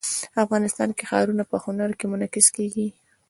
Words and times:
افغانستان 0.43 0.89
کې 0.97 1.03
ښارونه 1.09 1.43
په 1.51 1.57
هنر 1.63 1.89
کې 1.99 2.05
منعکس 2.11 2.47
کېږي. 2.55 2.87